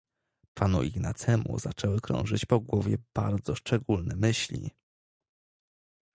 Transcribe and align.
"Panu 0.55 0.83
Ignacemu 0.83 1.59
zaczęły 1.59 2.01
krążyć 2.01 2.45
po 2.45 2.59
głowie 2.59 2.97
bardzo 3.13 3.55
szczególne 3.55 4.15
myśli." 4.15 4.69